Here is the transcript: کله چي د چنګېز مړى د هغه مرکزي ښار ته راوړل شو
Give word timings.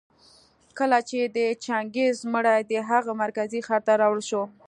کله 0.77 0.99
چي 1.09 1.19
د 1.37 1.39
چنګېز 1.63 2.17
مړى 2.33 2.59
د 2.71 2.73
هغه 2.89 3.11
مرکزي 3.23 3.59
ښار 3.67 3.81
ته 3.87 3.93
راوړل 4.01 4.23
شو 4.29 4.43